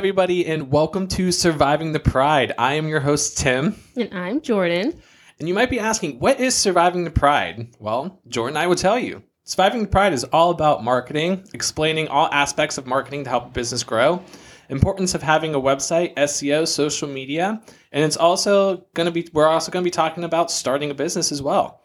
[0.00, 2.54] Everybody, and welcome to Surviving the Pride.
[2.56, 3.76] I am your host, Tim.
[3.96, 4.98] And I'm Jordan.
[5.38, 7.76] And you might be asking, what is Surviving the Pride?
[7.78, 9.22] Well, Jordan I will tell you.
[9.44, 13.50] Surviving the Pride is all about marketing, explaining all aspects of marketing to help a
[13.50, 14.24] business grow,
[14.70, 17.60] importance of having a website, SEO, social media,
[17.92, 20.94] and it's also going to be we're also going to be talking about starting a
[20.94, 21.82] business as well.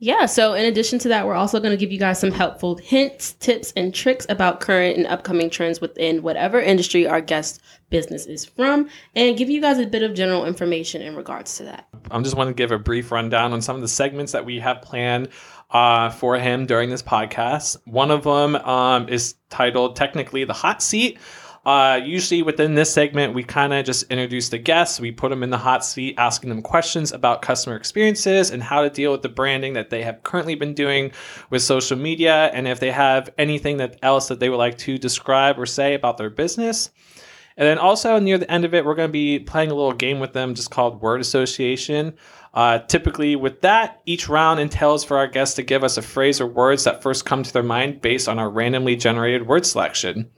[0.00, 2.76] Yeah, so in addition to that, we're also going to give you guys some helpful
[2.76, 8.26] hints, tips, and tricks about current and upcoming trends within whatever industry our guest business
[8.26, 11.88] is from, and give you guys a bit of general information in regards to that.
[12.10, 14.44] I am just want to give a brief rundown on some of the segments that
[14.44, 15.28] we have planned
[15.70, 17.76] uh, for him during this podcast.
[17.86, 21.18] One of them um, is titled technically The Hot Seat.
[21.64, 25.00] Uh, usually within this segment, we kind of just introduce the guests.
[25.00, 28.82] We put them in the hot seat, asking them questions about customer experiences and how
[28.82, 31.12] to deal with the branding that they have currently been doing
[31.48, 34.98] with social media, and if they have anything that else that they would like to
[34.98, 36.90] describe or say about their business.
[37.56, 39.92] And then also near the end of it, we're going to be playing a little
[39.92, 42.14] game with them just called word association.
[42.52, 46.40] Uh, typically, with that, each round entails for our guests to give us a phrase
[46.40, 50.30] or words that first come to their mind based on our randomly generated word selection.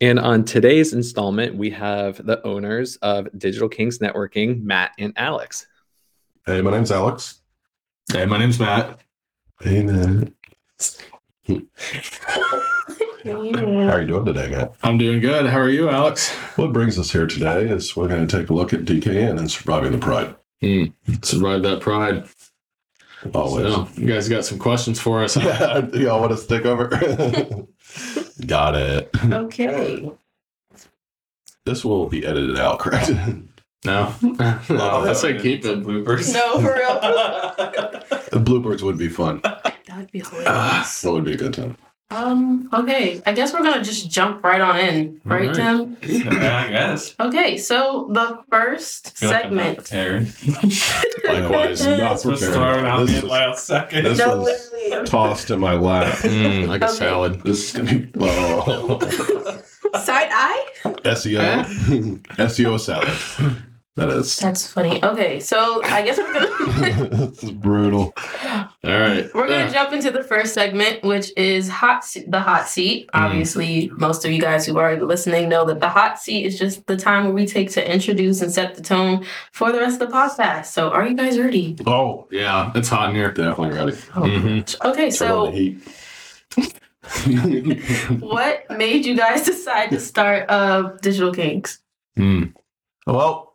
[0.00, 5.66] And on today's installment, we have the owners of Digital Kings Networking, Matt and Alex.
[6.46, 7.40] Hey, my name's Alex.
[8.12, 9.00] Hey, my name's Matt.
[9.60, 10.32] Hey, Matt.
[11.48, 11.56] How
[13.24, 14.74] are you doing today, Matt?
[14.84, 15.46] I'm doing good.
[15.46, 16.30] How are you, Alex?
[16.54, 19.50] What brings us here today is we're going to take a look at DKN and
[19.50, 20.36] surviving the pride.
[20.60, 20.84] Hmm.
[21.22, 22.28] Survive that pride.
[23.34, 23.74] Always.
[23.74, 25.36] So, you guys got some questions for us?
[25.42, 26.88] Yeah, y'all want to stick over?
[28.46, 29.10] got it.
[29.24, 30.10] Okay.
[31.64, 33.10] This will be edited out, correct?
[33.84, 34.14] No.
[34.22, 35.84] no, I say keep it.
[35.84, 36.32] bloopers.
[36.32, 36.98] No, for real.
[38.30, 39.40] The bloopers would be fun.
[39.42, 41.00] That would be ah, hilarious.
[41.00, 41.76] That would be a good time.
[42.10, 45.54] Um, okay, I guess we're gonna just jump right on in, right, All right.
[45.54, 45.96] Tim?
[46.02, 47.14] yeah, I guess.
[47.20, 49.78] Okay, so the first segment.
[49.92, 53.08] Likewise, not prepared.
[53.08, 54.04] This, is- last second.
[54.04, 56.16] this No, was literally, tossed in my lap.
[56.28, 57.42] Mm, like a salad.
[57.42, 58.98] This is going to be oh.
[59.94, 60.66] Side eye?
[60.84, 61.64] SEO.
[62.22, 63.62] SEO salad.
[63.98, 64.36] That is.
[64.38, 65.02] That's funny.
[65.02, 68.14] Okay, so I guess we're gonna this is brutal.
[68.84, 69.28] All right.
[69.34, 73.10] we're gonna Uh, jump into the first segment, which is hot se- the hot seat.
[73.12, 76.86] Obviously, most of you guys who are listening know that the hot seat is just
[76.86, 80.08] the time where we take to introduce and set the tone for the rest of
[80.08, 80.66] the podcast.
[80.66, 81.76] So, are you guys ready?
[81.84, 83.32] Oh, yeah, it's hot in here.
[83.32, 83.96] definitely ready.
[84.84, 85.76] Okay, Turn on the
[86.56, 86.68] so
[88.20, 91.80] what made you guys decide to start uh, Digital Kings?
[92.18, 92.54] Mm.
[93.06, 93.47] Well,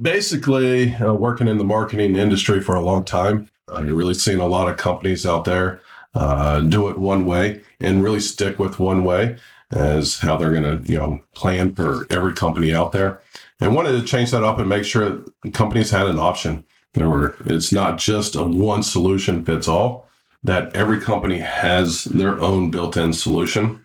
[0.00, 4.40] basically, uh, working in the marketing industry for a long time, uh, you're really seeing
[4.40, 5.80] a lot of companies out there
[6.14, 9.36] uh, do it one way and really stick with one way
[9.70, 13.20] as how they're going to, you know, plan for every company out there.
[13.60, 16.64] And wanted to change that up and make sure companies had an option.
[16.94, 20.08] There were, it's not just a one solution fits all.
[20.42, 23.84] That every company has their own built-in solution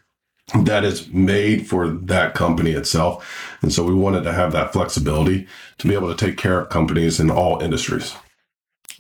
[0.54, 3.58] that is made for that company itself.
[3.62, 5.48] And so we wanted to have that flexibility
[5.80, 8.16] to be able to take care of companies in all industries.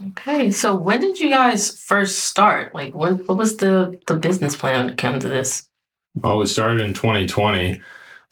[0.09, 2.73] Okay, so when did you guys first start?
[2.75, 5.67] Like, when, what was the, the business plan to come to this?
[6.16, 7.81] Well, we started in 2020.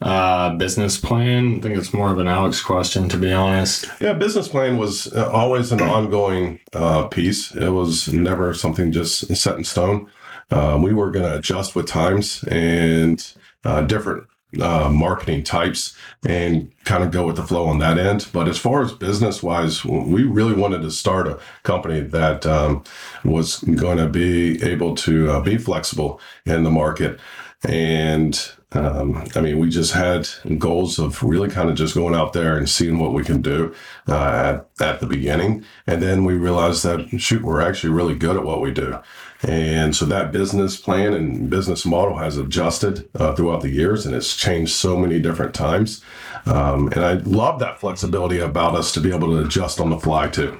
[0.02, 1.56] Uh, business plan.
[1.56, 3.85] I think it's more of an Alex question, to be honest.
[4.02, 7.56] Yeah, business plan was uh, always an ongoing uh, piece.
[7.56, 10.09] It was never something just set in stone.
[10.51, 13.33] Uh, we were going to adjust with times and
[13.63, 14.27] uh, different
[14.61, 15.95] uh, marketing types
[16.25, 18.28] and kind of go with the flow on that end.
[18.31, 22.84] But as far as business wise, we really wanted to start a company that um,
[23.23, 27.19] was going to be able to uh, be flexible in the market.
[27.63, 28.39] And
[28.73, 32.57] um, I mean, we just had goals of really kind of just going out there
[32.57, 33.73] and seeing what we can do
[34.07, 35.63] uh, at, at the beginning.
[35.87, 38.99] And then we realized that, shoot, we're actually really good at what we do.
[39.45, 44.16] And so that business plan and business model has adjusted uh, throughout the years and
[44.16, 46.01] it's changed so many different times.
[46.45, 49.99] Um, and I love that flexibility about us to be able to adjust on the
[49.99, 50.59] fly too.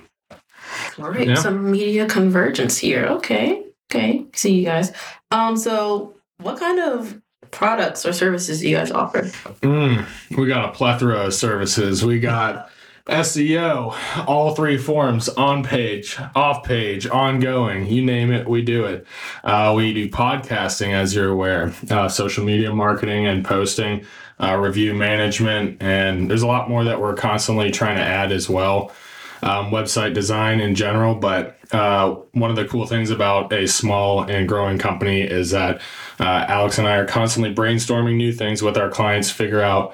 [1.00, 1.36] All right, Yeah.
[1.36, 3.06] some media convergence here.
[3.06, 4.92] Okay, okay, see you guys.
[5.32, 7.22] Um, so what kind of
[7.52, 9.22] products or services do you guys offer?
[9.62, 10.06] Mm,
[10.38, 12.04] we got a plethora of services.
[12.04, 12.70] We got
[13.08, 13.94] SEO,
[14.28, 17.86] all three forms on page, off page, ongoing.
[17.86, 19.06] You name it, we do it.
[19.44, 24.06] Uh, we do podcasting, as you're aware, uh, social media marketing and posting,
[24.40, 28.50] uh, review management, and there's a lot more that we're constantly trying to add as
[28.50, 28.92] well.
[29.44, 31.16] um, website design in general.
[31.16, 35.82] But uh, one of the cool things about a small and growing company is that
[36.20, 39.94] uh, Alex and I are constantly brainstorming new things with our clients, figure out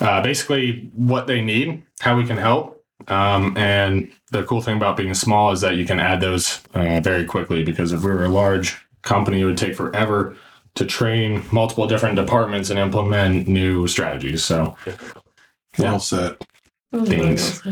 [0.00, 2.84] uh, basically what they need, how we can help.
[3.08, 7.00] Um, and the cool thing about being small is that you can add those uh,
[7.00, 10.36] very quickly because if we were a large company, it would take forever
[10.74, 14.44] to train multiple different departments and implement new strategies.
[14.44, 14.76] So,
[15.78, 16.36] Well said.
[16.92, 17.62] Thanks.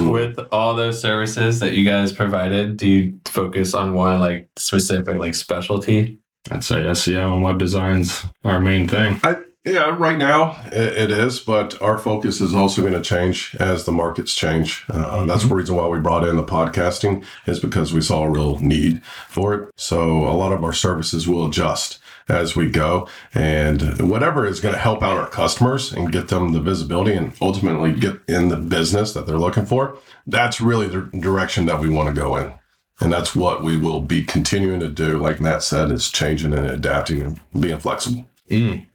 [0.00, 5.16] With all those services that you guys provided, do you focus on one like specific
[5.16, 6.18] like specialty?
[6.50, 9.20] I'd say SEO and web design's our main thing.
[9.68, 13.92] Yeah, right now it, is, but our focus is also going to change as the
[13.92, 14.84] markets change.
[14.88, 18.30] Uh, that's the reason why we brought in the podcasting is because we saw a
[18.30, 19.70] real need for it.
[19.76, 21.98] So a lot of our services will adjust
[22.28, 26.52] as we go, and whatever is going to help out our customers and get them
[26.52, 29.98] the visibility and ultimately get in the business that they're looking for.
[30.26, 32.52] That's really the direction that we want to go in.
[33.00, 35.18] And that's what we will be continuing to do.
[35.18, 38.28] Like Matt said, is changing and adapting and being flexible.
[38.50, 38.86] Mm.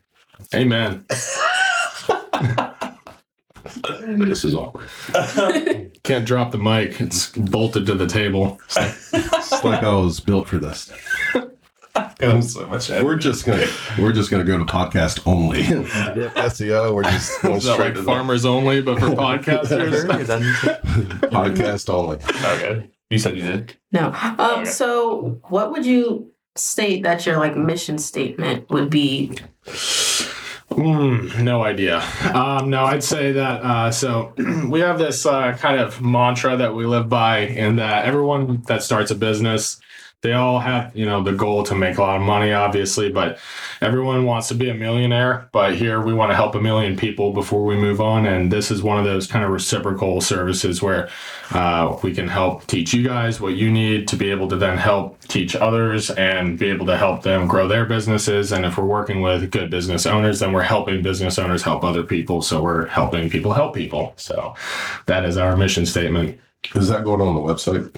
[0.55, 1.05] Amen.
[4.05, 4.89] This is awkward.
[6.03, 6.99] Can't drop the mic.
[6.99, 8.59] It's bolted to the table.
[8.75, 10.91] It's like I was built for this.
[12.41, 12.89] so much.
[12.89, 13.65] We're just gonna
[13.97, 15.63] we're just gonna go to podcast only.
[15.63, 16.93] SEO.
[16.93, 20.05] We're just going Is that straight like to the farmers only, but for podcasters?
[21.29, 22.17] podcast only.
[22.17, 22.89] okay.
[23.09, 23.75] You said you did.
[23.91, 24.11] No.
[24.13, 24.65] Um, Okay.
[24.65, 29.37] So, what would you state that your like mission statement would be?
[30.75, 32.03] Mm, no idea.
[32.33, 33.61] Um, no, I'd say that.
[33.63, 34.33] Uh, so
[34.69, 38.83] we have this uh, kind of mantra that we live by, and that everyone that
[38.83, 39.79] starts a business,
[40.23, 43.37] they all have you know the goal to make a lot of money, obviously, but
[43.81, 45.49] everyone wants to be a millionaire.
[45.51, 48.71] But here we want to help a million people before we move on, and this
[48.71, 51.09] is one of those kind of reciprocal services where
[51.51, 54.77] uh, we can help teach you guys what you need to be able to then
[54.77, 58.53] help teach others and be able to help them grow their businesses.
[58.53, 62.03] And if we're working with good business owners, then we're helping business owners help other
[62.03, 62.41] people.
[62.41, 64.13] So we're helping people help people.
[64.15, 64.55] So
[65.05, 66.39] that is our mission statement.
[66.75, 67.93] Is that going on the website?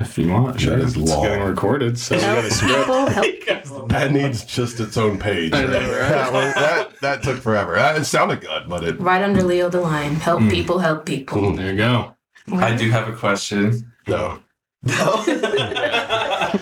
[0.00, 0.76] If you want, sure.
[0.78, 1.22] is It's long.
[1.22, 1.98] getting recorded.
[1.98, 3.88] So we got a script.
[3.88, 5.52] That needs just its own page.
[5.54, 6.08] I know, right?
[6.08, 7.78] that, was- that that took forever.
[7.78, 10.16] Uh, It sounded good, but it Right under Leo the Lion.
[10.16, 10.50] Help Mm.
[10.50, 11.52] people, help people.
[11.54, 12.14] There you go.
[12.52, 13.90] I do have a question.
[14.06, 14.40] no
[14.86, 15.24] No.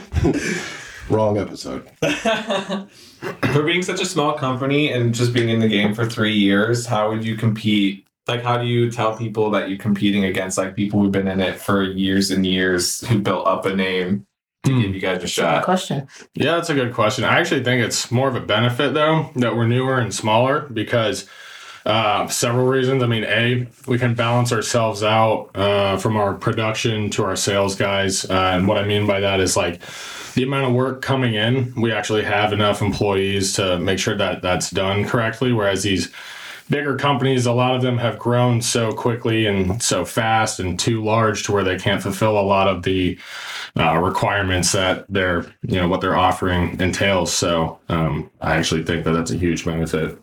[1.10, 1.88] wrong episode.
[3.52, 6.86] for being such a small company and just being in the game for three years,
[6.86, 8.06] how would you compete?
[8.28, 11.40] Like, how do you tell people that you're competing against like people who've been in
[11.40, 14.26] it for years and years who built up a name
[14.64, 14.80] to Hmm.
[14.80, 15.64] give you guys a Good shot?
[15.64, 16.06] question.
[16.34, 17.24] Yeah, that's a good question.
[17.24, 21.26] I actually think it's more of a benefit though that we're newer and smaller because
[21.84, 23.02] uh, several reasons.
[23.02, 27.74] I mean, a we can balance ourselves out uh, from our production to our sales
[27.74, 29.80] guys, uh, and what I mean by that is like
[30.34, 31.74] the amount of work coming in.
[31.76, 35.52] We actually have enough employees to make sure that that's done correctly.
[35.52, 36.12] Whereas these
[36.68, 41.02] bigger companies, a lot of them have grown so quickly and so fast and too
[41.02, 43.18] large to where they can't fulfill a lot of the
[43.78, 47.32] uh, requirements that they're, you know, what they're offering entails.
[47.32, 50.18] So um, I actually think that that's a huge benefit.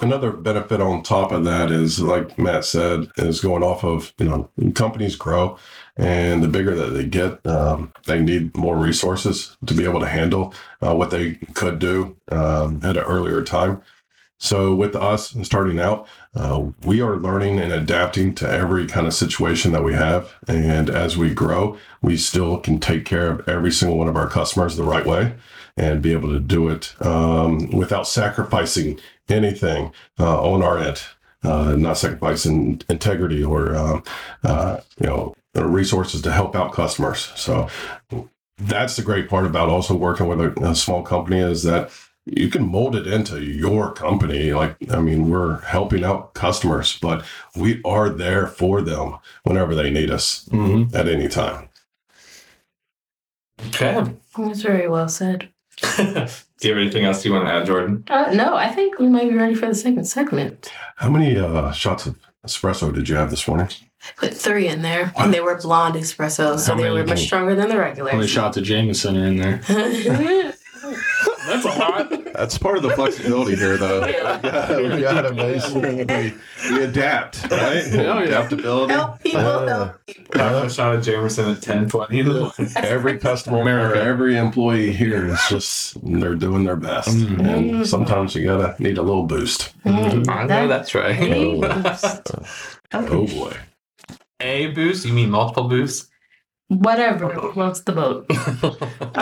[0.00, 4.24] Another benefit on top of that is, like Matt said, is going off of you
[4.24, 5.58] know companies grow,
[5.96, 10.08] and the bigger that they get, um, they need more resources to be able to
[10.08, 13.82] handle uh, what they could do um, at an earlier time.
[14.42, 19.14] So with us starting out, uh, we are learning and adapting to every kind of
[19.14, 23.70] situation that we have, and as we grow, we still can take care of every
[23.70, 25.34] single one of our customers the right way
[25.76, 31.00] and be able to do it um, without sacrificing anything uh, on our end,
[31.44, 34.02] uh, not sacrificing integrity or um,
[34.42, 37.30] uh, you know resources to help out customers.
[37.36, 37.68] So
[38.58, 41.92] that's the great part about also working with a, a small company is that
[42.26, 44.52] you can mold it into your company.
[44.52, 47.24] Like I mean, we're helping out customers, but
[47.56, 50.96] we are there for them whenever they need us Mm-hmm.
[50.96, 51.68] at any time.
[53.68, 54.04] Okay.
[54.36, 55.48] That's very well said.
[55.96, 58.04] do you have anything else you want to add, Jordan?
[58.08, 60.70] Uh, no, I think we might be ready for the second segment.
[60.96, 63.68] How many uh, shots of espresso did you have this morning?
[64.16, 67.68] Put three in there, and they were blonde espressos, so they were much stronger than
[67.68, 68.30] the How many regulars.
[68.30, 69.60] shots of Jameson are in there?
[71.46, 72.32] That's a lot.
[72.34, 74.06] That's part of the flexibility here, though.
[74.12, 74.76] Yeah.
[74.94, 76.04] we gotta basically
[76.70, 77.84] we adapt, right?
[77.92, 78.20] yeah.
[78.22, 78.92] Adaptability.
[78.92, 80.40] help people, Uh, help people.
[80.40, 82.52] Have a shot of Jamerson at 10 20.
[82.76, 84.00] Every customer, America.
[84.02, 87.46] every employee here is just they're doing their best, Mhm.
[87.46, 89.72] and sometimes you gotta need a little boost.
[89.84, 91.14] Mm, I know that's right.
[91.14, 91.60] Hey.
[92.92, 93.56] Oh boy!
[94.40, 95.04] a boost?
[95.06, 96.08] You mean multiple boosts?
[96.68, 98.26] Whatever floats the boat.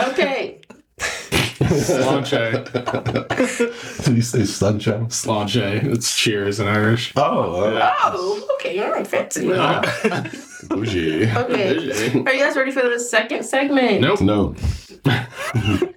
[0.09, 0.60] Okay.
[1.79, 2.63] Sláinte.
[4.05, 5.07] Did you say sunshine?
[5.07, 5.83] Sláinte.
[5.85, 7.13] It's cheers in Irish.
[7.15, 8.79] Oh, uh, Oh, okay.
[8.79, 9.47] All right, fancy.
[10.67, 11.29] bougie.
[11.31, 12.11] Okay.
[12.25, 14.01] Are you guys ready for the second segment?
[14.01, 14.21] Nope.
[14.21, 14.55] No.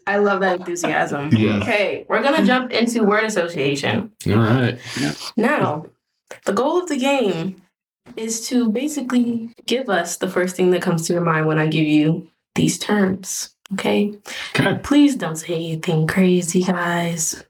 [0.06, 1.30] I love that enthusiasm.
[1.32, 1.62] Yes.
[1.62, 4.12] Okay, we're gonna jump into word association.
[4.28, 4.78] All right.
[5.36, 5.86] Now,
[6.46, 7.60] the goal of the game
[8.16, 11.66] is to basically give us the first thing that comes to your mind when I
[11.66, 13.53] give you these terms.
[13.72, 14.14] Okay?
[14.58, 14.78] Okay.
[14.82, 17.44] Please don't say anything crazy, guys.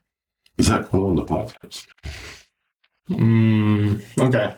[0.57, 1.87] Is that cool on the podcast?
[3.09, 4.55] Mm, okay.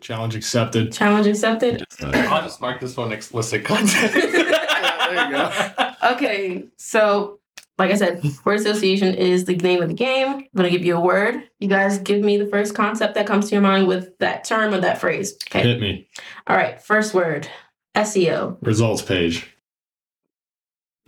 [0.00, 0.92] Challenge accepted.
[0.92, 1.84] Challenge accepted.
[2.02, 4.12] I'll just mark this one explicit content.
[4.12, 5.94] there you go.
[6.12, 7.38] Okay, so
[7.78, 10.28] like I said, word association is the name of the game.
[10.28, 11.48] I'm gonna give you a word.
[11.60, 14.74] You guys give me the first concept that comes to your mind with that term
[14.74, 15.34] or that phrase.
[15.48, 15.62] Okay.
[15.62, 16.08] Hit me.
[16.48, 17.48] All right, first word.
[17.94, 18.56] SEO.
[18.62, 19.51] Results page.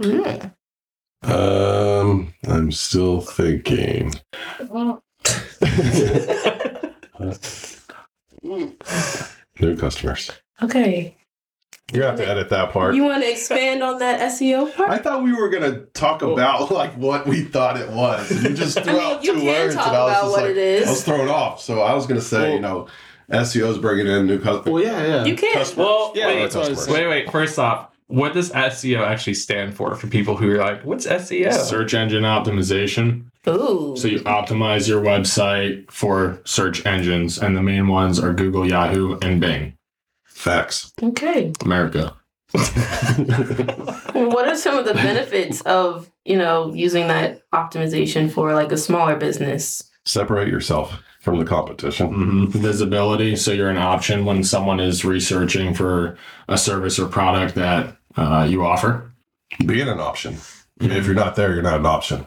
[0.01, 0.53] Mm.
[1.23, 4.13] Um, I'm still thinking.
[8.43, 10.31] New customers.
[10.63, 11.17] Okay.
[11.93, 12.95] You have to edit that part.
[12.95, 14.91] You want to expand on that SEO part?
[14.91, 18.31] I thought we were gonna talk about like what we thought it was.
[18.43, 20.23] You just I threw mean, out you two can words, talk and I was about
[20.23, 20.87] just what like, it is.
[20.89, 21.61] I was thrown off.
[21.61, 22.89] So I was gonna say, you know,
[23.31, 24.73] SEO's bringing in new customers.
[24.73, 25.25] Well, yeah, yeah.
[25.25, 25.53] You can.
[25.55, 25.85] Customer.
[25.85, 26.99] well, Yeah, wait, that's what I was customers.
[27.01, 27.31] wait, wait.
[27.31, 29.94] First off, what does SEO actually stand for?
[29.94, 33.25] For people who are like, "What's SEO?" Search engine optimization.
[33.49, 33.94] Ooh.
[33.97, 39.18] So you optimize your website for search engines, and the main ones are Google, Yahoo,
[39.21, 39.76] and Bing.
[40.25, 40.92] Facts.
[41.02, 41.52] Okay.
[41.64, 42.14] America.
[44.14, 48.76] What are some of the benefits of, you know, using that optimization for like a
[48.76, 49.90] smaller business?
[50.04, 52.12] Separate yourself from the competition.
[52.12, 53.35] hmm Visibility.
[53.37, 56.16] So you're an option when someone is researching for
[56.49, 59.12] a service or product that uh, you offer.
[59.64, 60.37] Being an option.
[60.80, 62.26] If you're not there, you're not an option.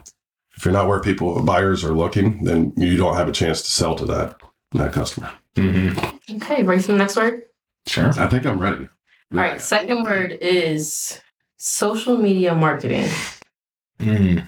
[0.56, 3.70] If you're not where people buyers are looking, then you don't have a chance to
[3.70, 4.36] sell to that
[4.72, 5.30] that customer.
[5.56, 5.90] hmm
[6.36, 7.42] Okay, ready for the next word?
[7.86, 8.10] Sure.
[8.18, 8.88] I think I'm ready.
[9.32, 11.20] All right, second word is
[11.58, 13.08] social media marketing.
[14.00, 14.46] Mm.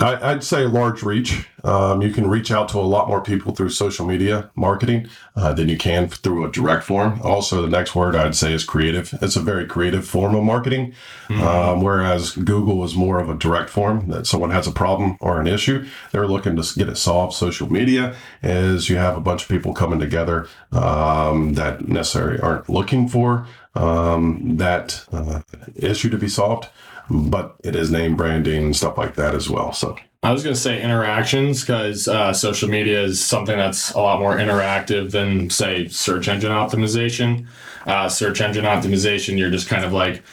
[0.00, 1.48] I, I'd say large reach.
[1.64, 5.52] Um, you can reach out to a lot more people through social media marketing uh,
[5.52, 7.20] than you can through a direct form.
[7.22, 9.14] Also, the next word I'd say is creative.
[9.20, 10.94] It's a very creative form of marketing,
[11.30, 15.40] um, whereas Google is more of a direct form that someone has a problem or
[15.40, 17.34] an issue, they're looking to get it solved.
[17.34, 22.68] Social media is you have a bunch of people coming together um, that necessarily aren't
[22.68, 25.40] looking for um, that uh,
[25.74, 26.68] issue to be solved
[27.08, 29.72] but it is name branding and stuff like that as well.
[29.72, 29.96] So
[30.26, 34.18] I was going to say interactions because uh, social media is something that's a lot
[34.18, 37.46] more interactive than, say, search engine optimization.
[37.86, 40.24] Uh, search engine optimization, you're just kind of like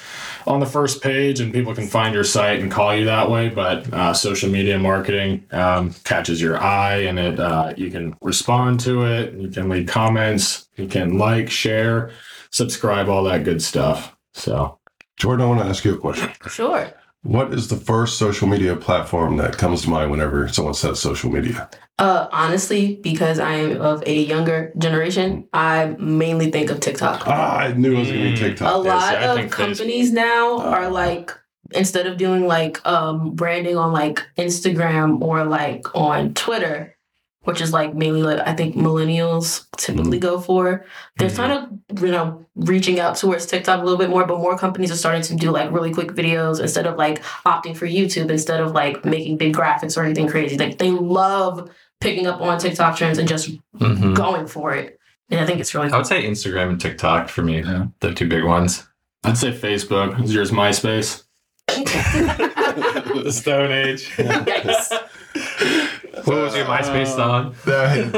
[0.47, 3.49] on the first page and people can find your site and call you that way.
[3.49, 8.79] But uh, social media marketing um, catches your eye and it uh, you can respond
[8.79, 9.35] to it.
[9.35, 10.69] You can leave comments.
[10.75, 12.09] You can like, share,
[12.49, 14.17] subscribe, all that good stuff.
[14.33, 14.79] So
[15.17, 16.31] Jordan, I want to ask you a question.
[16.47, 16.91] Sure.
[17.23, 21.31] What is the first social media platform that comes to mind whenever someone says social
[21.31, 21.69] media?
[21.97, 27.23] Uh, honestly, because I am of a younger generation, I mainly think of TikTok.
[27.25, 28.67] Ah, I knew it was going to be TikTok.
[28.67, 31.31] a yeah, lot see, of think Facebook- companies now Uh, are like
[31.71, 36.95] instead of doing like um branding on like Instagram or like on Twitter,
[37.43, 40.85] which is like mainly like I think millennials typically go for.
[41.17, 41.35] They're Mhm.
[41.35, 41.51] kind
[41.91, 44.95] of you know reaching out towards TikTok a little bit more, but more companies are
[44.95, 48.71] starting to do like really quick videos instead of like opting for YouTube instead of
[48.73, 50.57] like making big graphics or anything crazy.
[50.57, 51.69] Like they love
[52.01, 54.15] picking up on TikTok trends and just Mhm.
[54.15, 54.99] going for it.
[55.29, 57.85] And I think it's really I would say Instagram and TikTok for me, Yeah.
[58.01, 58.87] the two big ones.
[59.23, 60.21] I'd say Facebook.
[60.23, 61.23] Is yours MySpace?
[61.67, 64.09] the Stone Age.
[64.17, 65.89] Yikes.
[66.25, 67.55] what was your MySpace song?
[67.65, 68.11] That,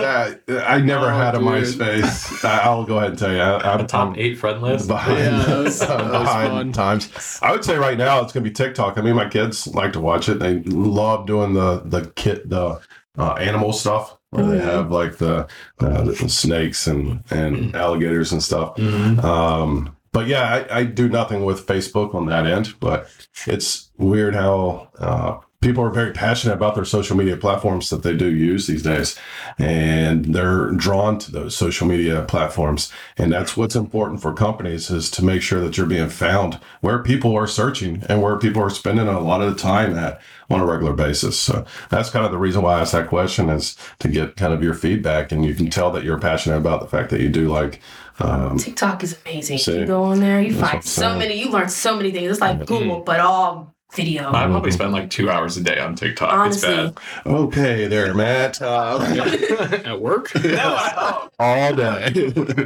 [0.47, 1.47] that, I never Oh, had a dude.
[1.47, 2.43] MySpace.
[2.45, 3.39] I- I'll go ahead and tell you.
[3.39, 4.87] I, I'm The top eight friend list.
[4.87, 6.71] behind, Yeah, that was- that I'm was behind fun.
[6.73, 7.39] times.
[7.41, 8.97] I would say right now it's going to be TikTok.
[8.97, 10.39] I mean, my kids like to watch it.
[10.39, 12.79] They love doing the the kit the
[13.17, 14.63] uh, animal stuff where they Mhm.
[14.65, 15.47] have like the,
[15.79, 18.75] uh, the snakes and and alligators and stuff.
[18.75, 19.19] Mm-hmm.
[19.25, 22.73] Um, but yeah, I, I do nothing with Facebook on that end.
[22.79, 23.07] But
[23.47, 28.15] it's weird how uh, people are very passionate about their social media platforms that they
[28.15, 29.17] do use these days,
[29.57, 32.93] and they're drawn to those social media platforms.
[33.17, 36.99] And that's what's important for companies is to make sure that you're being found where
[36.99, 40.59] people are searching and where people are spending a lot of the time at on
[40.59, 41.39] a regular basis.
[41.39, 44.53] So that's kind of the reason why I asked that question is to get kind
[44.53, 47.29] of your feedback, and you can tell that you're passionate about the fact that you
[47.29, 47.81] do like.
[48.19, 49.57] Um, TikTok is amazing.
[49.57, 49.79] See?
[49.79, 51.39] you go on there, you find so many.
[51.39, 52.31] You learn so many things.
[52.31, 54.29] It's like Google, but all video.
[54.29, 56.31] I probably spend like two hours a day on TikTok.
[56.31, 57.27] Honestly, It's bad.
[57.33, 58.61] okay, there, Matt.
[58.61, 58.99] Uh,
[59.85, 60.31] At work?
[60.43, 62.05] No, I, all day.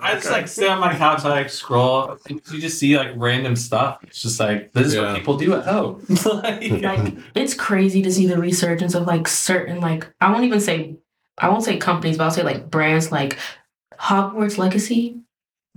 [0.03, 2.17] I just like sit on my couch, I like scroll.
[2.29, 3.99] and You just see like random stuff.
[4.03, 5.01] It's just like this is Yeah.
[5.11, 6.05] what people do at home.
[6.25, 10.59] like, like it's crazy to see the resurgence of like certain like I won't even
[10.59, 10.95] say
[11.37, 13.37] I won't say companies, but I'll say like brands like
[13.99, 15.21] Hogwarts Legacy.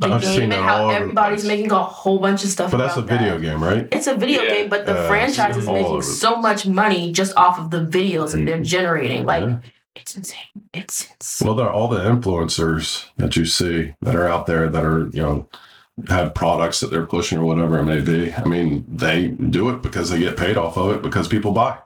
[0.09, 2.45] The I've seen game that and how all over the everybody's making a whole bunch
[2.45, 2.71] of stuff.
[2.71, 3.43] But that's a video that.
[3.43, 3.89] game, right?
[3.93, 4.51] It's a video Yeah.
[4.55, 8.33] game, but the Uh, franchise is making so much money just off of the videos
[8.33, 9.25] that they're generating.
[9.27, 9.57] Like Yeah.
[9.95, 10.39] it's insane.
[10.73, 11.47] It's insane.
[11.47, 15.09] Well, there are all the influencers that you see that are out there that are,
[15.13, 15.47] you know,
[16.09, 18.33] have products that they're pushing or whatever it may be.
[18.35, 21.77] I mean, they do it because they get paid off of it because people buy.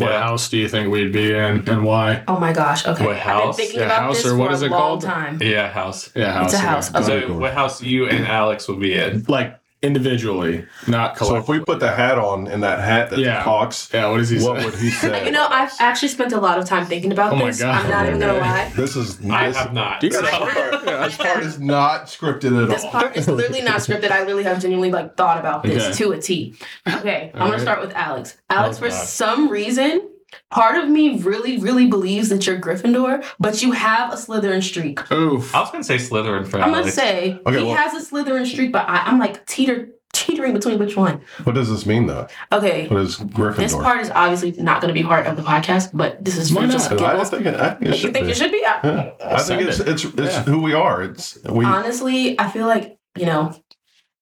[0.00, 0.22] What Yeah.
[0.22, 2.22] house do you think we'd be in and why?
[2.26, 2.86] Oh my gosh.
[2.86, 3.04] Okay.
[3.06, 3.40] What house?
[3.40, 5.02] I've been thinking Yeah, about house this or for what a is it long called?
[5.02, 5.38] time.
[5.42, 6.10] yeah, house.
[6.14, 6.44] Yeah, house.
[6.46, 6.68] It's a again.
[6.70, 6.88] house.
[6.90, 9.24] Go So, what house you and Alex would be in?
[9.28, 11.56] Like individually, not So collectively.
[11.56, 13.42] if we put the hat on and that hat that Yeah.
[13.42, 14.64] talks, yeah, what does he what say?
[14.66, 15.24] would he say?
[15.24, 17.60] You know, I've actually spent a lot of time thinking about Oh my this.
[17.60, 17.84] God.
[17.84, 18.70] I'm not even gonna oh, lie.
[18.76, 19.40] This is nice.
[19.42, 20.00] I this, have not.
[20.00, 22.66] Do you guys- So- this part is not scripted at all.
[22.66, 22.90] This all.
[22.90, 24.10] part is literally not scripted.
[24.10, 25.94] I really have genuinely like thought about this Okay.
[25.94, 26.54] to a T.
[26.86, 27.60] Okay, I'm All gonna right.
[27.62, 28.36] start with Alex.
[28.50, 29.04] Alex, Oh, for God.
[29.06, 30.02] some reason,
[30.50, 35.10] part of me really, really believes that you're Gryffindor, but you have a Slytherin streak.
[35.12, 35.54] Oof.
[35.54, 36.94] I was gonna say Slytherin for I'm gonna Alex.
[36.94, 40.76] say Okay, he well- has a Slytherin streak, but I, I'm like teeter teetering between
[40.78, 41.20] which one.
[41.44, 42.26] What does this mean, though?
[42.52, 42.88] Okay.
[42.88, 43.56] What is Gryffindor?
[43.56, 43.82] This Gryffindor?
[43.84, 46.62] part is obviously not going to be part of the podcast, but this is Why
[46.66, 46.72] not?
[46.72, 47.30] just I don't giggles.
[47.30, 48.32] think it, I think it You should think be.
[48.32, 48.64] it should be?
[48.66, 49.10] I- Yeah.
[49.36, 49.88] I think it's it.
[49.88, 50.42] it's it's Yeah.
[50.42, 51.02] who we are.
[51.04, 51.64] It's we.
[51.64, 53.54] honestly, I feel like, you know,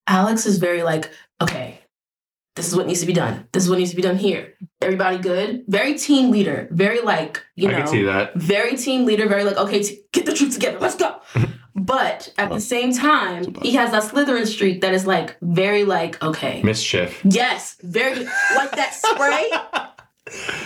[0.06, 1.80] Alex is very like, okay,
[2.58, 3.46] this is what needs to be done.
[3.52, 4.54] This is what needs to be done here.
[4.82, 5.62] Everybody good?
[5.68, 6.66] Very team leader.
[6.72, 8.34] Very like, you I know, can see that.
[8.34, 11.14] very team leader, very like, okay, t- get the troops together, let's go.
[11.80, 16.20] But at the same time, he has that Slytherin streak that is like very like,
[16.20, 16.60] okay.
[16.64, 17.20] Mischief.
[17.24, 18.24] Yes, very
[18.56, 19.48] like that spray.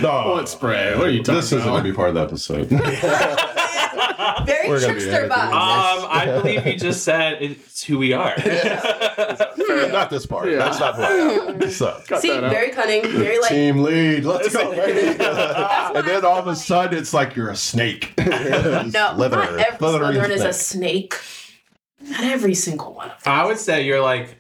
[0.03, 0.97] no, What spray?
[0.97, 1.41] What are you talking about?
[1.43, 2.71] this isn't going to be part of the episode.
[4.47, 5.53] very We're gonna be trickster editing vibes.
[5.53, 8.35] Um, I believe you just said it's who we are.
[9.93, 10.51] not this part.
[10.51, 10.59] Yeah.
[10.59, 11.73] That's not what.
[11.73, 12.51] So, See, that out.
[12.51, 14.25] very cunning, very like team lead.
[14.25, 14.71] Let's go.
[14.75, 15.09] baby.
[15.09, 18.13] and then all of a sudden, it's like you're a snake.
[18.19, 19.31] No, Slytherin.
[19.31, 21.15] not every Slytherin Slytherin is a snake.
[21.15, 22.11] snake.
[22.11, 23.33] Not every single one of them.
[23.33, 24.39] I would say you're like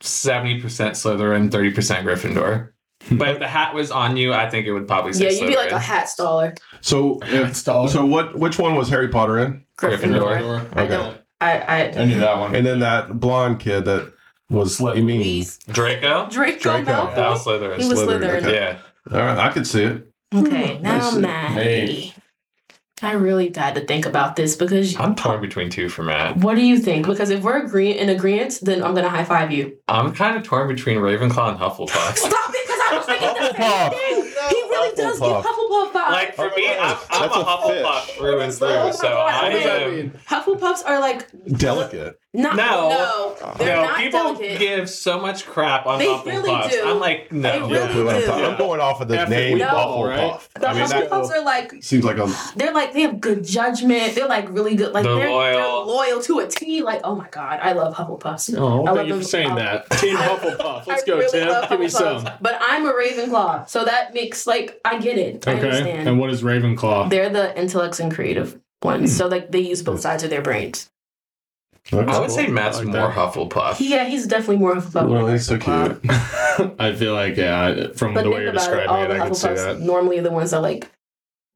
[0.00, 2.70] seventy percent Slytherin, thirty percent Gryffindor.
[3.12, 5.46] But if the hat was on you, I think it would probably say Yeah, you'd
[5.48, 6.58] be like a hat staller.
[6.80, 7.88] So, uh, Yeah, it's tall.
[7.88, 8.36] so what?
[8.38, 9.64] Which one was Harry Potter in?
[9.78, 10.66] Gryffindor.
[10.76, 10.88] I Okay.
[10.88, 11.16] don't.
[11.40, 11.58] I.
[11.60, 11.92] I.
[12.00, 12.54] I knew that one.
[12.54, 14.12] And then that blonde kid that
[14.50, 14.80] was.
[14.80, 15.20] You mean?
[15.22, 16.28] He's Draco.
[16.28, 16.90] Draco, Draco.
[16.90, 17.14] Malfoy.
[17.14, 17.78] That was Slytherin.
[17.80, 18.42] He was Slytherin, Slytherin.
[18.44, 18.54] okay.
[18.54, 18.78] Yeah.
[19.18, 20.10] All right, I could see it.
[20.34, 20.82] Okay, hmm.
[20.82, 21.20] now I see.
[21.20, 21.54] Maddie.
[21.62, 22.14] Hey.
[23.00, 26.36] I really had to think about this because I'm torn between two for Matt.
[26.38, 27.06] what do you think?
[27.06, 29.78] Because if we're agree- in agreement, then I'm gonna high five you.
[29.86, 32.16] I'm kind of torn between Ravenclaw and Hufflepuff.
[32.16, 34.37] Stop it, Hufflepuff.
[34.38, 34.48] Thing.
[34.50, 35.42] He really does give Hufflepuff.
[35.44, 36.10] Hufflepuff vibes.
[36.10, 38.16] like for me, I'm, I'm a a Hufflepuff fish.
[38.16, 38.68] through and Oh through.
[38.68, 40.10] my So God, I what does that am.
[40.28, 42.20] Hufflepuffs are like Delicate.
[42.34, 42.88] not No.
[42.90, 44.58] no, they're No, not people delicate.
[44.58, 46.24] give so much crap on They Hufflepuffs.
[46.26, 46.82] really do.
[46.86, 47.50] I'm like, no.
[47.68, 48.30] They really Who I'm, do.
[48.32, 50.48] I'm going off of the After name we ball, Hufflepuff.
[50.54, 52.32] The I mean, Hufflepuffs are like seems like a.
[52.56, 54.14] they're like they have good judgment.
[54.14, 54.92] They're like really good.
[54.92, 55.86] Like They're they're, loyal.
[55.86, 56.82] they're loyal to a T.
[56.82, 58.54] Like oh my god, I love Hufflepuffs.
[58.58, 59.22] Oh, I thank love you them.
[59.22, 59.88] for saying that.
[59.98, 60.86] Team Hufflepuff.
[60.86, 61.68] Let's I go, really Tim.
[61.70, 62.28] Give me some.
[62.40, 65.46] But I'm a Ravenclaw, so that makes like I get it.
[65.46, 65.60] I Okay.
[65.66, 66.08] understand.
[66.08, 67.10] And what is Ravenclaw?
[67.10, 70.90] They're the intellects and creative ones, so like they use both sides of their brains.
[71.90, 73.14] I would say Matt's like more that.
[73.14, 73.76] Hufflepuff.
[73.80, 75.08] Yeah, he's definitely more Hufflepuff.
[75.08, 76.00] Well, he's so cute.
[76.78, 79.14] I feel like, yeah, from But the way you're about it, describing all it, the
[79.14, 79.80] I can see that.
[79.80, 80.90] normally the ones that like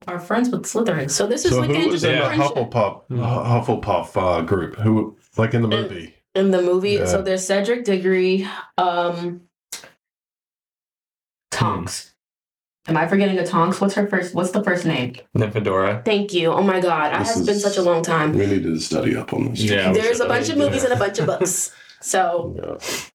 [0.07, 1.11] are friends with Slytherin.
[1.11, 2.25] So this is So like who an was in the.
[2.25, 4.77] Hufflepuff Hufflepuff uh, group?
[4.77, 6.15] Who, like in the And- movie?
[6.35, 6.93] in the movie.
[6.93, 7.05] Yeah.
[7.05, 9.43] So there's Cedric Diggory, um,
[11.51, 12.12] Tonks.
[12.89, 13.81] Am I forgetting a Tonks?
[13.81, 14.35] What's her first?
[14.35, 15.15] What's the first name?
[15.37, 16.05] Nymphadora.
[16.05, 16.51] Thank you.
[16.53, 18.33] Oh my God, it This has been is- such a long time.
[18.33, 19.61] We needed to study up on this.
[19.63, 19.93] Yeah.
[19.93, 21.71] There's a bunch of movies and a bunch of books.
[22.01, 23.11] So Yeah.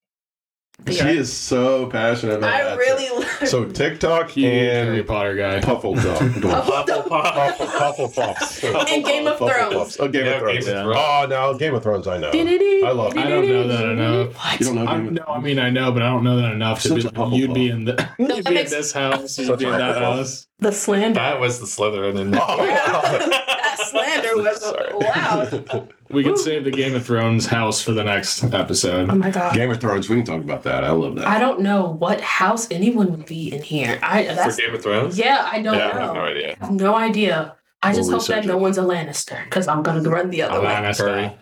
[0.86, 2.54] She is so passionate about it.
[2.54, 2.78] I that.
[2.78, 5.60] really So TikTok Huge Harry Potter guy.
[5.60, 6.40] Puffle Dog.
[6.40, 8.64] Puffle Puffs.
[8.64, 9.96] And Game of Thrones.
[10.00, 10.68] Oh, Game of Thrones.
[10.68, 12.30] Oh, no, Game of Thrones, I know.
[12.30, 14.60] I love I don't know that enough.
[14.60, 16.52] You don't know Game of no, I mean I know, but I don't know that
[16.52, 19.66] enough to be like, you'd be in the you'd be in this house, you'd be
[19.66, 20.46] in that house.
[20.60, 21.14] The slander.
[21.14, 25.88] That was the Slytherin in that slander was wow.
[26.10, 29.10] We can save the Game of Thrones house for the next episode.
[29.10, 29.54] Oh my god.
[29.54, 30.82] Game of Thrones, we can talk about that.
[30.84, 31.26] I love that.
[31.26, 33.98] I don't know what house anyone would be in here.
[34.02, 35.18] I For Game of Thrones?
[35.18, 36.00] yeah, I don't Yeah, I know.
[36.06, 36.56] have no idea.
[36.60, 37.56] I have no idea.
[37.82, 38.60] I just We'll hope that research no it.
[38.60, 40.66] one's a Lannister because I'm gonna run the other way.
[40.66, 41.34] Lannister.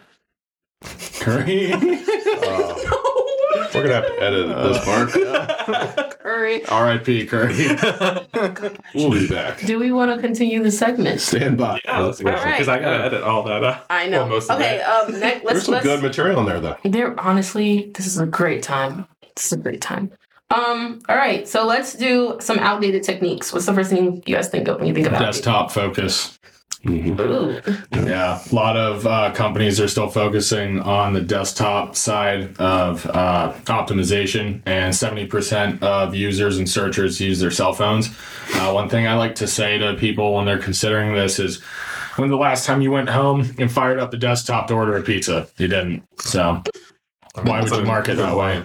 [1.20, 1.72] Curry.
[1.72, 2.74] Uh,
[3.76, 6.18] we're going to have to edit this part.
[6.20, 6.64] Curry.
[6.66, 7.26] R.I.P.
[7.26, 7.54] Curry.
[8.94, 9.60] We'll be back.
[9.60, 11.20] Do we want to continue the segment?
[11.20, 11.80] Stand by.
[11.84, 12.30] Yeah, let's go.
[12.30, 12.52] All right.
[12.52, 13.62] Because I gotta edit all that.
[13.62, 14.20] Uh, I know.
[14.20, 15.86] Well, most okay, um, next, There's let's some let's.
[15.86, 16.76] good material in there, though.
[16.84, 19.06] There, honestly, this is a great time.
[19.34, 20.10] This is a great time.
[20.50, 23.52] Um, all right, so let's do some outdated techniques.
[23.52, 26.38] What's the first thing you guys think of when you think about Desktop focus.
[26.86, 28.06] Mhm.
[28.08, 33.52] Yeah, a lot of uh, companies are still focusing on the desktop side of uh,
[33.64, 38.08] optimization, and 70% of users and searchers use their cell phones.
[38.54, 41.60] Uh, one thing I like to say to people when they're considering this is
[42.16, 45.02] when the last time you went home and fired up the desktop to order a
[45.02, 45.48] pizza?
[45.58, 46.04] You didn't.
[46.20, 46.62] So,
[47.42, 48.64] why would you market that way?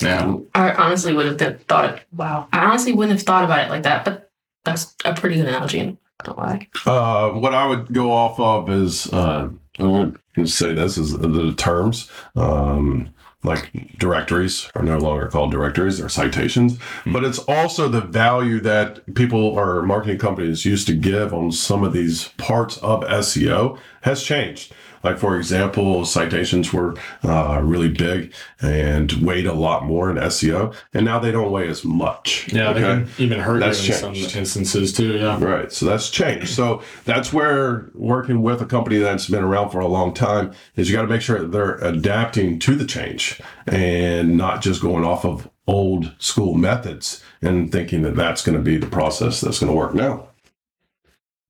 [0.00, 0.36] Yeah.
[0.54, 2.02] I honestly would have thought it.
[2.12, 4.04] Wow, I honestly wouldn't have thought about it like that.
[4.04, 4.30] But
[4.64, 5.96] that's a pretty good analogy.
[6.24, 6.68] I lie.
[6.86, 9.48] Uh, what I would go off of is, uh,
[9.78, 12.10] I won't say this is the terms.
[12.34, 13.10] Um,
[13.42, 16.78] like directories are no longer called directories; they're citations.
[17.06, 21.84] But it's also the value that people or marketing companies used to give on some
[21.84, 24.72] of these parts of SEO has changed.
[25.02, 30.74] Like for example, citations were uh, really big and weighed a lot more in SEO,
[30.94, 32.52] and now they don't weigh as much.
[32.52, 35.18] Yeah, they can even hurt That's you in some instances too.
[35.18, 35.42] Yeah.
[35.42, 35.72] Right.
[35.72, 36.54] So that's changed.
[36.54, 40.88] So that's where working with a company that's been around for a long time is
[40.88, 45.04] you got to make sure that they're adapting to the change and not just going
[45.04, 49.58] off of old school methods and thinking that that's going to be the process that's
[49.58, 49.94] going to work.
[49.94, 50.28] now.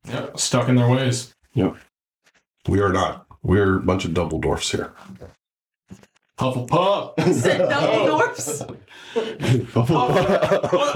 [0.09, 0.28] yeah.
[0.37, 1.35] Stuck in their ways.
[1.54, 1.76] Yep.
[2.68, 3.25] We are not.
[3.46, 4.92] We're a bunch of double dwarfs here.
[6.37, 7.32] Hufflepuff.
[7.32, 8.06] Said double oh.
[8.09, 8.62] dwarfs.
[9.14, 10.11] Well,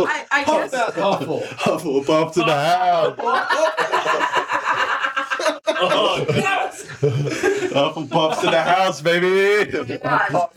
[0.08, 0.74] I, I guess.
[0.74, 1.42] Huffle.
[1.42, 3.16] Hufflepuff to the house.
[6.34, 6.84] Yes.
[7.72, 9.70] Hufflepuffs to the house, baby.
[9.98, 10.50] God.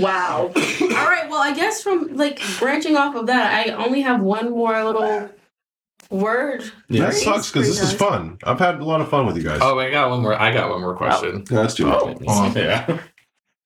[0.00, 0.50] Wow.
[0.52, 1.26] All right.
[1.30, 5.30] Well, I guess from like branching off of that, I only have one more little
[6.10, 6.70] word.
[6.88, 8.38] That sucks because this is fun.
[8.44, 9.60] I've had a lot of fun with you guys.
[9.62, 10.34] oh, I got one more.
[10.34, 11.44] I got one more question.
[11.50, 12.18] Yeah, let's do it.
[12.26, 13.00] Oh, yeah.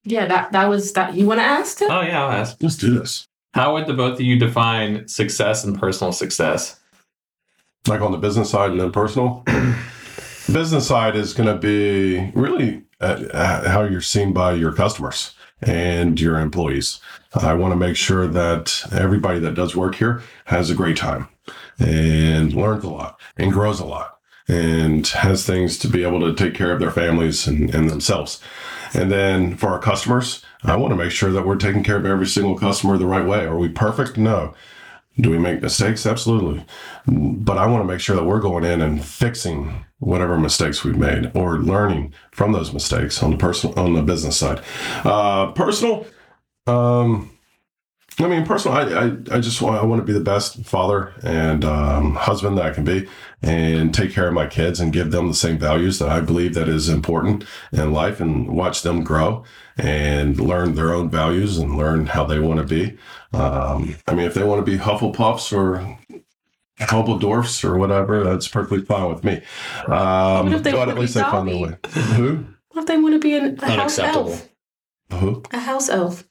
[0.04, 1.14] Yeah, that that was that.
[1.14, 1.90] You want to ask Tim?
[1.90, 2.56] Oh yeah, I'll ask.
[2.60, 3.28] Let's do this.
[3.54, 6.80] How would the both of you define success and personal success?
[7.88, 9.44] like on the business side and then personal.
[10.52, 15.34] business side is going to be really uh, uh, how you're seen by your customers
[15.60, 17.00] and your employees.
[17.34, 21.28] I want to make sure that everybody that does work here has a great time
[21.78, 26.34] and learns a lot and grows a lot and has things to be able to
[26.34, 28.40] take care of their families and, and themselves.
[28.94, 32.06] And then for our customers, I want to make sure that we're taking care of
[32.06, 33.44] every single customer the right way.
[33.44, 34.18] Are we perfect?
[34.18, 34.54] No.
[35.18, 36.06] Do we make mistakes?
[36.06, 36.64] Absolutely.
[37.06, 40.96] But I want to make sure that we're going in and fixing whatever mistakes we've
[40.96, 44.62] made or learning from those mistakes on the personal on the business side.
[45.04, 46.06] Uh, personal,
[46.66, 47.30] um,
[48.24, 51.12] I mean, personally, I, I, I just want I want to be the best father
[51.22, 53.08] and um, husband that I can be,
[53.42, 56.54] and take care of my kids and give them the same values that I believe
[56.54, 59.44] that is important in life, and watch them grow
[59.76, 62.98] and learn their own values and learn how they want to be.
[63.32, 65.98] Um, I mean, if they want to be Hufflepuffs or
[66.78, 69.42] Huffledorfs or whatever, that's perfectly fine with me.
[69.86, 71.76] Um, What if they but at least they find their way.
[72.16, 72.46] Who?
[72.70, 74.48] What if they want to be an, a house elf?
[75.12, 75.42] Who?
[75.52, 76.24] A house elf.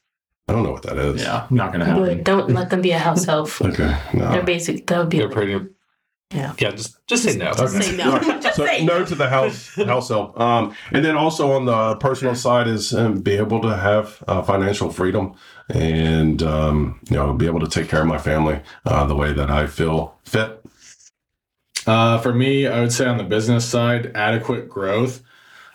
[0.52, 1.22] I don't know what that is.
[1.22, 2.02] Yeah, not gonna happen.
[2.04, 3.60] But don't let them be a house elf.
[3.62, 3.96] Okay.
[4.12, 4.28] No.
[4.30, 4.42] They're No.
[4.42, 4.86] basic.
[4.86, 5.16] That would be.
[5.16, 5.52] You're pretty.
[6.34, 6.52] Yeah.
[6.58, 6.70] Yeah.
[6.72, 7.52] Just just say no.
[7.54, 8.18] Just say no.
[8.40, 10.38] Just So say no to the house house help.
[10.38, 14.42] Um, and then also on the personal side is um, be able to have uh,
[14.42, 15.34] financial freedom
[15.70, 19.32] and um, you know be able to take care of my family uh, the way
[19.32, 20.62] that I feel fit.
[21.86, 25.22] Uh, for me, I would say on the business side, adequate growth.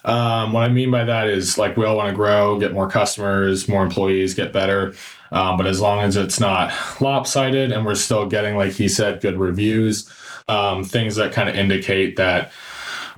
[0.07, 2.89] Um, what I mean by that is like we all want to grow, get more
[2.89, 4.95] customers, more employees, get better.
[5.31, 9.19] Um, but as long as it's not lopsided and we're still getting, like he said,
[9.19, 10.09] good reviews,
[10.47, 12.53] um, things that kind of indicate that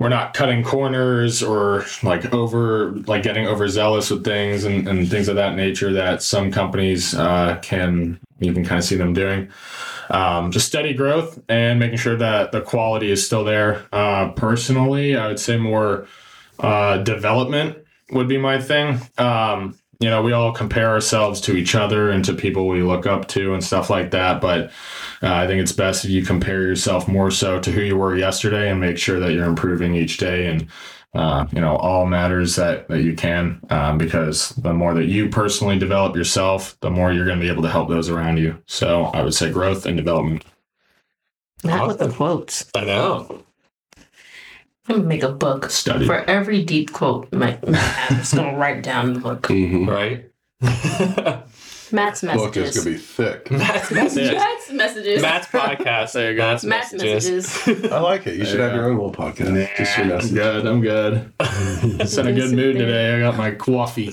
[0.00, 5.28] we're not cutting corners or like over like getting overzealous with things and, and things
[5.28, 9.48] of that nature that some companies uh, can you can kind of see them doing
[10.08, 15.16] um, just steady growth and making sure that the quality is still there uh, personally
[15.16, 16.06] i would say more
[16.62, 17.78] uh, development
[18.12, 22.24] would be my thing um, you know, we all compare ourselves to each other and
[22.24, 24.40] to people we look up to and stuff like that.
[24.40, 24.70] But
[25.22, 28.16] uh, I think it's best if you compare yourself more so to who you were
[28.16, 30.66] yesterday and make sure that you're improving each day and,
[31.14, 33.60] uh, you know, all matters that, that you can.
[33.68, 37.52] Um, because the more that you personally develop yourself, the more you're going to be
[37.52, 38.56] able to help those around you.
[38.64, 40.46] So I would say growth and development.
[41.62, 42.70] Not with the quotes.
[42.74, 43.44] I know.
[44.90, 46.06] I'm gonna make a book Study.
[46.06, 47.32] for every deep quote.
[47.32, 47.74] My, I'm
[48.18, 49.42] just gonna write down the book.
[49.42, 49.86] Mhm.
[49.88, 50.26] Right?
[51.92, 52.76] Matt's Book is messages.
[52.84, 53.50] gonna be thick.
[53.50, 54.30] Matt's messages.
[54.32, 55.22] Matt's messages.
[55.22, 56.12] Matt's podcast.
[56.12, 56.46] There you go.
[56.46, 57.66] Matt's, Matt's messages.
[57.66, 57.90] messages.
[57.92, 58.36] I like it.
[58.36, 59.76] You should There have you your own little podcast.
[59.76, 60.34] Just your I'm message.
[60.34, 60.66] good.
[60.66, 61.32] I'm good.
[62.00, 63.16] It's in a good mood today.
[63.16, 64.12] I got my coffee.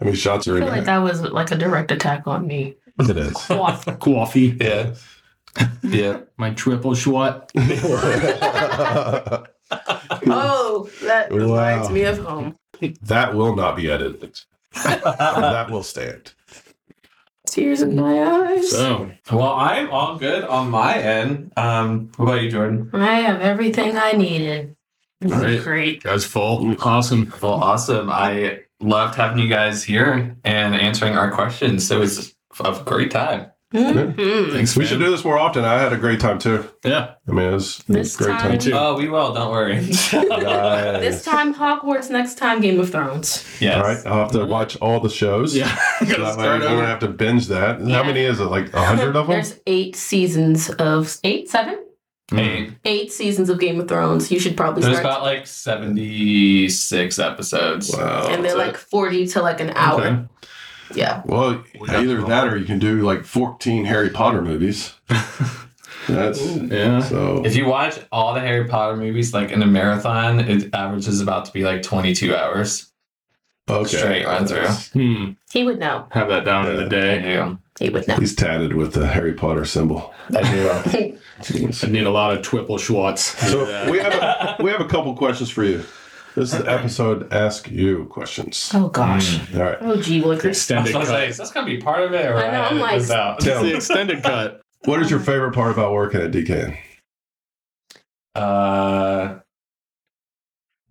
[0.00, 0.98] How many shots are I in feel like there?
[1.00, 2.76] that was like a direct attack on me.
[2.98, 3.32] It is.
[3.34, 4.56] Coffee.
[4.60, 4.94] yeah.
[5.82, 6.20] Yeah.
[6.38, 7.50] My triple shot.
[10.26, 11.36] Oh, that Wow.
[11.38, 12.56] reminds me of home.
[13.02, 14.40] that will not be edited.
[14.84, 16.32] that will stand.
[17.46, 18.70] Tears in my eyes.
[18.70, 21.52] So Well, I'm all good on my end.
[21.56, 22.90] Um, what about you, Jordan?
[22.94, 24.74] I have everything I needed.
[25.20, 25.62] This Right.
[25.62, 26.02] Great.
[26.02, 26.74] guys full.
[26.82, 27.32] Awesome.
[27.42, 28.10] Well, awesome.
[28.10, 31.86] I loved having you guys here and answering our questions.
[31.86, 33.46] So It was a great time.
[33.74, 34.52] Mhm.
[34.52, 34.76] Thanks.
[34.76, 34.88] We man.
[34.88, 35.64] should do this more often.
[35.64, 36.64] I had a great time too.
[36.84, 37.14] Yeah.
[37.28, 38.58] I mean, it was This a great time- time.
[38.58, 38.72] too.
[38.72, 39.34] Oh, we will.
[39.34, 39.80] Don't worry.
[39.84, 41.24] This Nice.
[41.24, 43.44] time Hogwarts, next time Game of Thrones.
[43.60, 43.76] yes.
[43.76, 45.56] All right, I'll have to watch all the shows.
[45.56, 45.66] Yeah.
[45.98, 47.80] So Gotta that way I'm gonna have to binge that.
[47.84, 47.96] Yeah.
[47.96, 48.44] How many is it?
[48.44, 49.34] Like a hundred of them?
[49.36, 51.78] There's eight seasons of eight, seven,
[52.30, 54.30] Hey, eight seasons of Game of Thrones.
[54.30, 54.94] You should probably start.
[54.94, 55.16] there's start.
[55.18, 57.94] about like 76 episodes.
[57.94, 58.28] Wow.
[58.28, 60.00] and they're that's like forty to like an hour.
[60.00, 60.22] Okay.
[60.94, 61.22] Yeah.
[61.24, 62.54] Well, We either that all.
[62.54, 64.94] or you can do like 14 Harry Potter movies.
[66.08, 67.00] That's Yeah.
[67.00, 67.44] so.
[67.44, 71.46] If you watch all the Harry Potter movies like in a marathon, it averages about
[71.46, 72.90] to be like 22 hours.
[73.68, 73.96] Okay.
[73.96, 74.66] straight run through.
[74.66, 75.30] Hmm.
[75.50, 76.06] He would know.
[76.10, 77.22] Have that down in the day.
[77.22, 77.58] do.
[77.78, 78.16] He would know.
[78.16, 80.12] He's tatted with the Harry Potter symbol.
[80.36, 81.18] I do.
[81.82, 83.22] I need a lot of triple schwartz.
[83.48, 85.82] So we have a, we have a couple questions for you.
[86.34, 88.70] This is the episode Ask You questions.
[88.74, 89.38] oh gosh.
[89.54, 89.78] All right.
[89.80, 90.34] Oh gee I willikers.
[90.36, 91.28] was extended gonna say, cut.
[91.28, 92.26] is this gonna be part of it?
[92.26, 93.40] Or I know, I'm like- this out?
[93.40, 94.60] Tell the extended cut.
[94.84, 96.76] what is your favorite part about working at DKN?
[98.34, 99.38] Uh,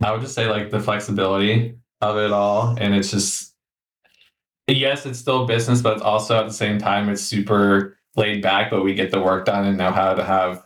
[0.01, 3.53] I would just say like the flexibility of it all, and it's just
[4.67, 8.71] yes, it's still business, but it's also at the same time it's super laid back.
[8.71, 10.65] But we get the work done and know how to have.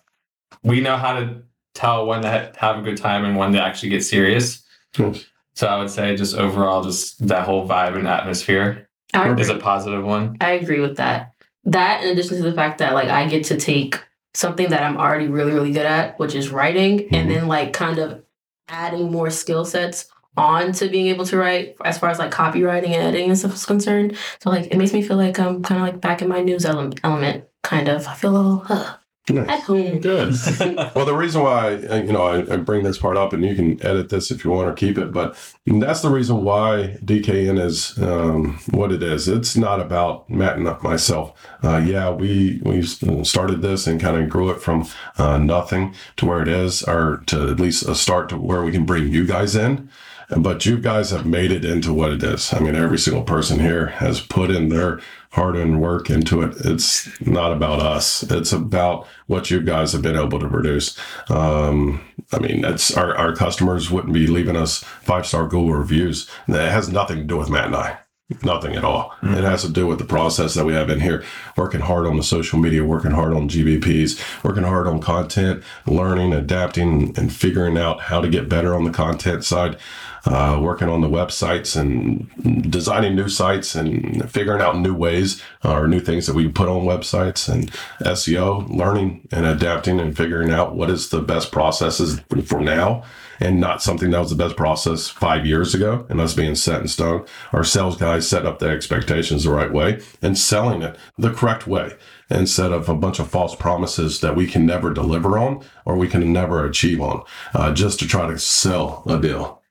[0.61, 1.41] We know how to
[1.73, 4.63] tell when to ha- have a good time and when to actually get serious.
[4.97, 5.25] Yes.
[5.55, 10.03] So I would say just overall, just that whole vibe and atmosphere is a positive
[10.03, 10.37] one.
[10.41, 11.33] I agree with that.
[11.65, 13.99] That, in addition to the fact that like I get to take
[14.33, 17.13] something that I'm already really, really good at, which is writing, Mhm.
[17.13, 18.21] and then like kind of
[18.69, 22.87] adding more skill sets on to being able to write as far as like copywriting
[22.91, 24.15] and editing and stuff is concerned.
[24.43, 26.65] So like it makes me feel like I'm kind of like back in my news
[26.65, 28.07] element, element kind of.
[28.07, 28.93] I feel a little uh,
[29.29, 29.49] Nice.
[29.49, 29.99] at home.
[29.99, 30.35] Good.
[30.95, 33.83] Well, the reason why you know I, I bring this part up, and you can
[33.85, 37.97] edit this if you want or keep it, but that's the reason why DKN is
[37.99, 39.27] um, what it is.
[39.27, 41.33] It's not about Matt and myself.
[41.63, 44.87] Uh, yeah, we we started this and kind of grew it from
[45.17, 48.71] uh, nothing to where it is, or to at least a start to where we
[48.71, 49.89] can bring you guys in.
[50.35, 52.53] But you guys have made it into what it is.
[52.53, 54.99] I mean, every single person here has put in their
[55.31, 56.55] hard-earned work into it.
[56.65, 58.23] It's not about us.
[58.23, 60.97] It's about what you guys have been able to produce.
[61.29, 66.29] Um, I mean, that's our, our customers wouldn't be leaving us five-star Google reviews.
[66.47, 67.99] That has nothing to do with Matt and I.
[68.43, 69.15] Nothing at all.
[69.23, 71.23] It has to do with the process that we have in here,
[71.55, 76.33] working hard on the social media, working hard on GBPs, working hard on content, learning,
[76.33, 79.77] adapting, and figuring out how to get better on the content side,
[80.25, 85.73] uh, working on the websites and designing new sites and figuring out new ways uh,
[85.73, 90.51] or new things that we put on websites and SEO, learning and adapting and figuring
[90.51, 93.03] out what is the best processes for now
[93.39, 96.81] and not something that was the best process five years ago and us being set
[96.81, 97.25] in stone.
[97.53, 101.67] Our sales guys set up their expectations the right way and selling it the correct
[101.67, 101.95] way
[102.29, 106.07] instead of a bunch of false promises that we can never deliver on or we
[106.07, 109.61] can never achieve on uh, just to try to sell a deal.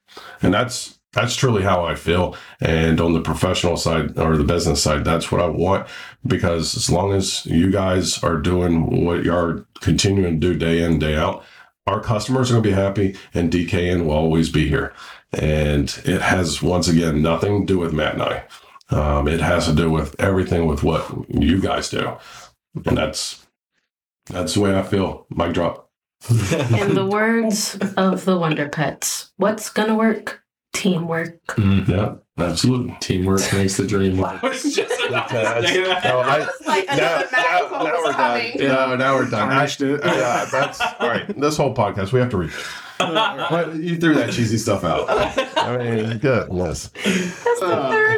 [0.43, 2.37] And that's that's truly how I feel.
[2.61, 5.89] And on the professional side or the business side, that's what I want.
[6.27, 10.83] Because as long as you guys are doing what you are continuing to do day
[10.83, 11.43] in, day out,
[11.87, 14.93] our customers are going to be happy, and DKN will always be here.
[15.33, 18.45] And it has once again nothing to do with Matt and I.
[18.91, 22.17] Um, it has to do with everything with what you guys do,
[22.85, 23.47] and that's
[24.27, 25.27] that's the way I feel.
[25.31, 25.86] Mic drop.
[26.31, 30.43] In the words of the Wonder Pets, what's gonna work?
[30.73, 31.45] Teamwork.
[31.47, 31.91] Mm-hmm.
[31.91, 32.97] Yeah, absolutely.
[33.01, 34.43] Teamwork makes the dream work.
[34.45, 36.05] I was just about to say that.
[36.05, 38.51] no, I- Like now, now, now we're done.
[38.59, 39.51] No, now we're done.
[39.51, 41.41] I, Finished yeah, that's all right.
[41.41, 42.53] This whole podcast, we have to read.
[42.99, 45.05] You threw that cheesy stuff out.
[45.59, 46.89] I mean, goodness.
[47.05, 48.16] That's the third bad message.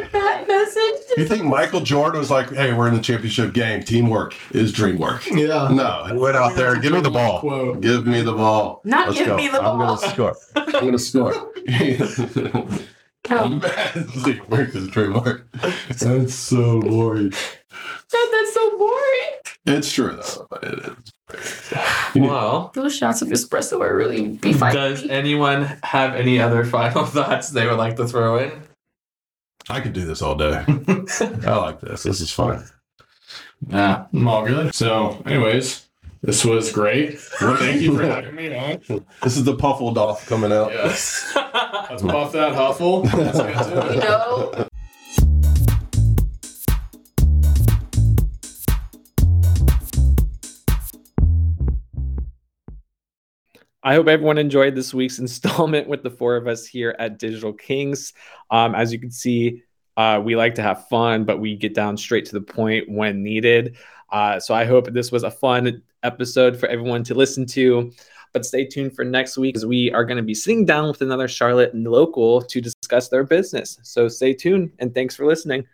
[1.19, 3.83] You think Michael Jordan was like, "Hey, we're in the championship game.
[3.83, 5.67] Teamwork is dream work." Yeah.
[5.69, 6.75] No, he went out there.
[6.79, 7.41] Give me the ball.
[7.41, 7.81] Quote.
[7.81, 8.81] Give me the ball.
[8.85, 9.97] Not give me the I'm ball.
[9.97, 10.35] gonna score.
[10.55, 11.33] I'm gonna score.
[13.31, 13.59] Oh,
[14.23, 15.47] Teamwork is dream work.
[15.99, 17.29] That's so boring.
[17.31, 19.29] God, that's so boring.
[19.65, 20.47] It's true though.
[20.49, 21.73] But it is.
[22.15, 24.79] Well, Those shots of espresso are really be fighting.
[24.81, 28.51] does anyone have any other final thoughts they would like to throw in?
[29.69, 30.63] I could do this all day.
[30.67, 32.03] I like this.
[32.03, 32.65] This is fun.
[33.67, 34.73] Nah, I'm all good.
[34.73, 35.87] So, anyways,
[36.21, 37.19] this was great.
[37.19, 38.81] Thank you for having me on.
[39.21, 40.71] This is the Puffledolf coming out.
[40.71, 41.31] Yes.
[41.35, 43.03] Let's puff that huffle.
[43.03, 43.93] Let's get.
[43.95, 44.67] You know,
[53.81, 57.53] I hope everyone enjoyed this week's installment with the four of us here at Digital
[57.53, 58.13] Kings.
[58.51, 59.63] Um, as you can see,
[59.97, 63.23] uh, we like to have fun, but we get down straight to the point when
[63.23, 63.77] needed.
[64.11, 67.91] Uh, so I hope this was a fun episode for everyone to listen to.
[68.31, 71.01] But stay tuned for next week as we are going to be sitting down with
[71.01, 73.79] another Charlotte local to discuss their business.
[73.81, 75.65] So stay tuned and thanks for listening.